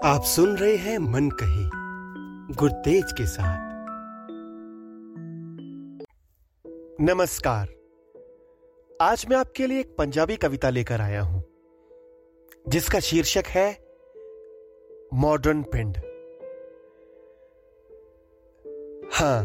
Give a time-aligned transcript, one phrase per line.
[0.00, 1.68] आप सुन रहे हैं मन कही
[2.56, 3.64] गुरतेज के साथ
[7.00, 7.74] नमस्कार
[9.00, 11.40] आज मैं आपके लिए एक पंजाबी कविता लेकर आया हूं
[12.68, 13.68] जिसका शीर्षक है
[15.14, 15.96] मॉडर्न पिंड
[19.20, 19.42] ਹਾਂ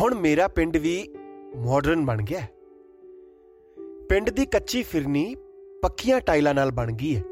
[0.00, 0.94] ਹੁਣ ਮੇਰਾ ਪਿੰਡ ਵੀ
[1.56, 2.48] ਮਾਡਰਨ ਬਣ ਗਿਆ ਹੈ।
[4.08, 5.24] ਪਿੰਡ ਦੀ ਕੱਚੀ ਫਿਰਨੀ
[5.82, 7.22] ਪੱਕੀਆਂ ਟਾਈਲਾਂ ਨਾਲ ਬਣ ਗਈ ਹੈ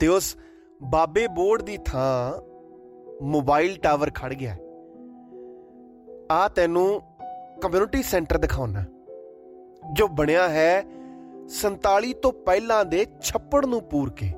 [0.00, 0.36] ਤੇ ਉਸ
[0.82, 2.32] ਬਾਬੇ ਬੋਰਡ ਦੀ ਥਾਂ
[3.24, 4.58] ਮੋਬਾਈਲ ਟਾਵਰ ਖੜ ਗਿਆ ਹੈ।
[6.32, 7.00] ਆ ਤੈਨੂੰ
[7.62, 8.84] ਕਮਿਊਨਿਟੀ ਸੈਂਟਰ ਦਿਖਾਉਣਾ
[9.92, 10.84] ਜੋ ਬਣਿਆ ਹੈ
[11.56, 14.32] 47 ਤੋਂ ਪਹਿਲਾਂ ਦੇ ਛੱਪੜ ਨੂੰ ਪੂਰ ਕੇ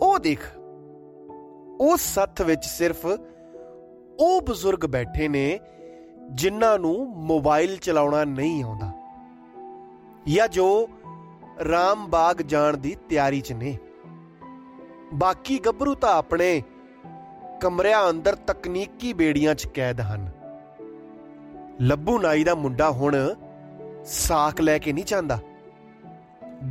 [0.00, 0.40] ਉਹ ਦੇਖ,
[1.80, 5.58] ਉਸ ਸੱਥ ਵਿੱਚ ਸਿਰਫ ਉਹ ਬਜ਼ੁਰਗ ਬੈਠੇ ਨੇ
[6.32, 6.94] ਜਿਨ੍ਹਾਂ ਨੂੰ
[7.26, 8.90] ਮੋਬਾਈਲ ਚਲਾਉਣਾ ਨਹੀਂ ਆਉਂਦਾ,
[10.28, 10.66] ਜਾਂ ਜੋ
[11.68, 13.78] ਰਾਮਬਾਗ ਜਾਣ ਦੀ ਤਿਆਰੀ 'ਚ ਨੇ।
[15.14, 16.62] ਬਾਕੀ ਗੱਭਰੂ ਤਾਂ ਆਪਣੇ
[17.60, 20.30] ਕਮਰਿਆਂ ਅੰਦਰ ਤਕਨੀਕੀ ਬੇੜੀਆਂ 'ਚ ਕੈਦ ਹਨ।
[21.80, 23.34] ਲੱਭੂ ਨਾਈ ਦਾ ਮੁੰਡਾ ਹੁਣ
[24.04, 25.38] ਸਾਕ ਲੈ ਕੇ ਨਹੀਂ ਜਾਂਦਾ।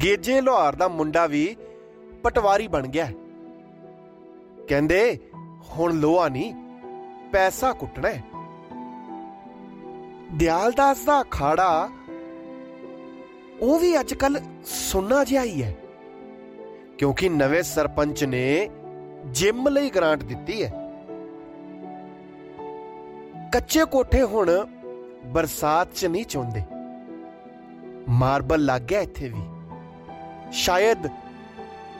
[0.04, 1.56] ਗੇਜੇ ਲੋਹਾਰ ਦਾ ਮੁੰਡਾ ਵੀ
[2.24, 3.14] ਪਟਵਾਰੀ ਬਣ ਗਿਆ। ਹੈ।
[4.68, 5.20] ਕਹਿੰਦੇ,
[5.70, 6.56] ਹੁਣ ਲੋਹਾ ਨਹੀਂ
[7.32, 8.24] ਪੈਸਾ ਕੁੱਟਣਾ ਹੈ।
[10.34, 11.90] ਦਿਆਲਦਾਸ ਦਾ ਅਖਾੜਾ
[13.62, 15.76] ਉਹ ਵੀ ਅੱਜ ਕੱਲ ਸੁੰਨਾ ਜਿਹਾ ਹੀ ਹੈ।
[16.98, 18.70] ਕਿਉਂਕਿ ਨਵੇਂ ਸਰਪੰਚ ਨੇ
[19.26, 20.72] ਜਿਮ ਲਈ ਗ੍ਰਾਂਟ ਦਿੱਤੀ ਹੈ।
[23.54, 24.68] ਕੱਚੇ ਕੋਠੇ ਹੁਣ
[25.26, 26.62] ਬਰਸਾਤ 'ਚ ਨਹੀਂ ਚੁੰਦੇ
[28.10, 29.42] ਮਾਰਬਲ ਲੱਗ ਗਿਆ ਇੱਥੇ ਵੀ।
[30.52, 31.08] ਸ਼ਾਇਦ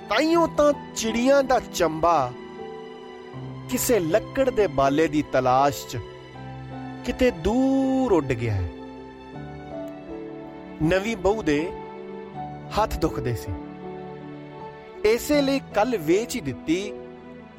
[0.10, 2.32] ਤਾਈਓ ਤਾਂ ਚਿੜੀਆਂ ਦਾ ਚੰਬਾ
[3.70, 5.98] ਕਿਸੇ ਲੱਕੜ ਦੇ ਬਾਲੇ ਦੀ ਤਲਾਸ਼ 'ਚ
[7.06, 8.70] ਕਿਤੇ ਦੂਰ ਉੱਡ ਗਿਆ ਹੈ।
[10.84, 11.72] ਨਵੀਂ ਬਹੂ ਦੇ
[12.78, 13.52] ਹੱਥ ਦੁਖਦੇ ਸੀ।
[15.06, 16.94] ਇਸੇ ਲਈ ਕੱਲ ਵੇਚ ਹੀ ਦਿੱਤੀ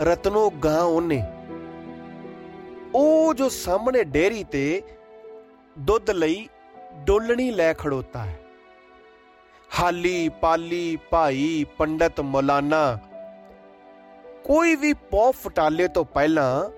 [0.00, 1.22] ਰਤਨੋ ਗਾਂ ਉਹਨੇ।
[2.94, 4.82] ਉਹ ਜੋ ਸਾਹਮਣੇ ਡੇਰੀ ਤੇ
[5.78, 6.48] ਦੁੱਧ ਲਈ
[6.94, 8.38] ਡੋਲਣੀ ਲੈ ਖੜੋਤਾ ਹੈ।
[9.80, 12.98] ਹਾਲੀ ਪਾਲੀ ਭਾਈ ਪੰਡਤ ਮੌਲਾਨਾ,
[14.44, 16.68] ਕੋਈ ਵੀ ਪੌ ਫਟਾਲੇ ਤੋਂ ਪਹਿਲਾਂ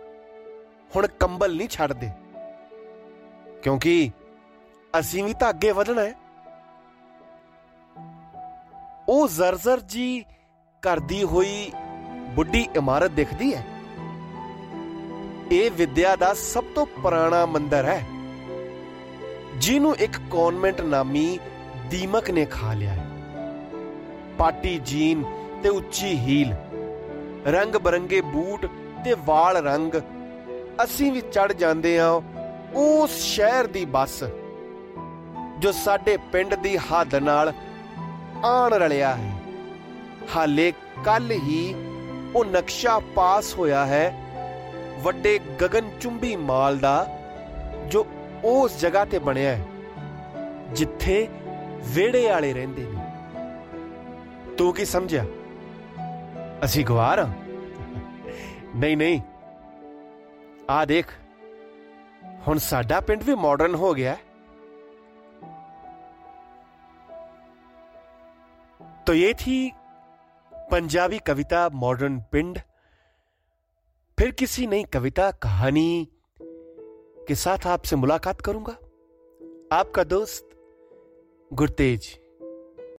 [0.96, 2.10] ਹੁਣ ਕੰਬਲ ਨਹੀਂ ਛੱਡਦੇ।
[3.62, 4.10] ਕਿਉਂਕਿ
[4.98, 6.21] ਅਸੀਂ ਵੀ ਤਾਂ ਅੱਗੇ ਵਧਣਾ ਹੈ।
[9.12, 10.24] ਉਹ ਜ਼ਰਜ਼ਰ ਜੀ
[10.82, 11.70] ਕਰਦੀ ਹੋਈ
[12.34, 13.64] ਬੁੱਢੀ ਇਮਾਰਤ ਦਿਖਦੀ ਹੈ।
[15.52, 18.04] ਇਹ ਵਿਦਿਆ ਦਾ ਸਭ ਤੋਂ ਪੁਰਾਣਾ ਮੰਦਰ ਹੈ,
[19.56, 21.38] ਜਿਹਨੂੰ ਇੱਕ ਕਨਵੈਂਟ ਨਾਮੀ
[21.90, 23.06] ਦੀਮਕ ਨੇ ਖਾ ਲਿਆ ਹੈ।
[24.38, 25.24] ਪਾਟੀ ਜੀਨ
[25.62, 26.54] ਤੇ ਉੱਚੀ ਹੀਲ
[27.46, 28.66] ਰੰਗ ਬਰੰਗੇ ਬੂਟ
[29.04, 29.94] ਤੇ ਵਾਲ ਰੰਗ,
[30.84, 32.12] ਅਸੀਂ ਵੀ ਚੜ ਜਾਂਦੇ ਹਾਂ
[32.78, 34.22] ਉਸ ਸ਼ਹਿਰ ਦੀ ਬੱਸ,
[35.58, 37.52] ਜੋ ਸਾਡੇ ਪਿੰਡ ਦੀ ਹੱਦ ਨਾਲ
[38.44, 39.32] ਆਣ ਰਲਿਆ ਹੈ।
[40.36, 40.72] ਹਾਲੇ
[41.04, 41.74] ਕੱਲ ਹੀ
[42.34, 44.18] ਉਹ ਨਕਸ਼ਾ ਪਾਸ ਹੋਇਆ ਹੈ
[45.02, 47.06] ਵੱਡੇ ਗगनਚੁੰਬੀ ਮਾਲ ਦਾ,
[47.88, 48.06] ਜੋ
[48.44, 49.66] ਉਸ ਜਗ੍ਹਾ ਤੇ ਬਣਿਆ ਹੈ,
[50.72, 51.28] ਜਿੱਥੇ
[51.84, 53.04] ਵਿਹੜੇ ਵਾਲੇ ਰਹਿੰਦੇ ਨੇ।
[54.56, 55.24] ਤੂੰ ਕੀ ਸਮਝਿਆ?
[56.64, 57.28] ਅਸੀਂ ਗਵਾਰ
[58.76, 59.20] ਨਹੀਂ ਨਹੀਂ।
[60.70, 61.06] ਆ ਦੇਖ,
[62.48, 64.18] ਹੁਣ ਸਾਡਾ ਪਿੰਡ ਵੀ ਮਾਡਰਨ ਹੋ ਗਿਆ ਹੈ।
[69.06, 69.72] तो ये थी
[70.70, 72.58] पंजाबी कविता मॉडर्न पिंड।
[74.18, 76.08] फिर किसी नई कविता कहानी
[77.28, 78.72] के साथ आपसे मुलाकात करूँगा।
[79.76, 80.48] आपका दोस्त
[81.52, 82.21] गुरतेज।